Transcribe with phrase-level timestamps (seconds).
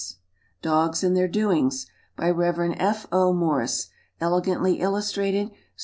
[0.63, 1.85] Dogs and their Doings.
[2.17, 2.73] By Rev.
[2.75, 3.05] F.
[3.11, 3.31] O.
[3.33, 3.89] MORRIS.
[4.19, 5.51] Elegantly Illustrated.